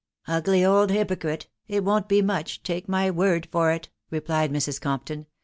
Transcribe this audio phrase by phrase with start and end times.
[0.35, 1.45] "Ugly old hypocrite!
[1.67, 4.81] it won't be much, take my word for it/' replied Mr*.
[4.81, 5.27] Compton.